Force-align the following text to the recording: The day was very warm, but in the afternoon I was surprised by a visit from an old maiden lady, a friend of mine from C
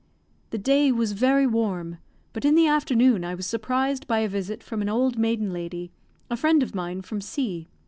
The 0.49 0.57
day 0.57 0.91
was 0.91 1.11
very 1.11 1.45
warm, 1.45 1.99
but 2.33 2.43
in 2.43 2.55
the 2.55 2.65
afternoon 2.65 3.23
I 3.23 3.35
was 3.35 3.45
surprised 3.45 4.07
by 4.07 4.21
a 4.21 4.27
visit 4.27 4.63
from 4.63 4.81
an 4.81 4.89
old 4.89 5.15
maiden 5.19 5.53
lady, 5.53 5.91
a 6.27 6.35
friend 6.35 6.63
of 6.63 6.73
mine 6.73 7.03
from 7.03 7.21
C 7.21 7.67